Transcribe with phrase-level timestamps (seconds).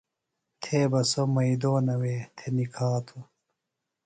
[0.61, 3.23] تھے بہ سوۡ مئیدونہ وے تھےۡ نِکھاتوۡ